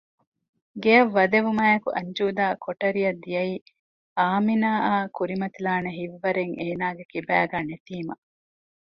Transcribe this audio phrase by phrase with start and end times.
[0.83, 3.55] ގެއަށް ވަދެވުމާއެކު އަންޖޫދާ ކޮޓަރިއަށް ދިއައީ
[4.19, 8.13] އާމިނާއާ ކުރިމަތިލާނެ ހިތްވަރެއް އޭނާގެ ކިބައިގައި ނެތީމަ